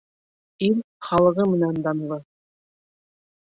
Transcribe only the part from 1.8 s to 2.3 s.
данлы.